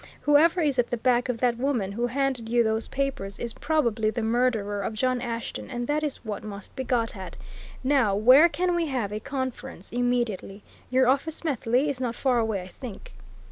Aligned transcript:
Whoever 0.21 0.61
is 0.61 0.79
at 0.79 0.89
the 0.89 0.97
back 0.97 1.29
of 1.29 1.37
that 1.37 1.59
woman 1.59 1.91
who 1.91 2.07
handed 2.07 2.49
you 2.49 2.63
those 2.63 2.87
papers 2.87 3.37
is 3.37 3.53
probably 3.53 4.09
the 4.09 4.23
murderer 4.23 4.81
of 4.81 4.95
John 4.95 5.21
Ashton 5.21 5.69
and 5.69 5.85
that 5.85 6.01
is 6.01 6.25
what 6.25 6.43
must 6.43 6.75
be 6.75 6.83
got 6.83 7.15
at. 7.15 7.37
Now, 7.83 8.15
where 8.15 8.49
can 8.49 8.73
we 8.75 8.87
have 8.87 9.13
a 9.13 9.19
conference 9.19 9.91
immediately? 9.91 10.63
Your 10.89 11.07
office, 11.07 11.43
Methley, 11.43 11.87
is 11.87 12.01
not 12.01 12.15
far 12.15 12.39
away, 12.39 12.63
I 12.63 12.67
think." 12.69 13.13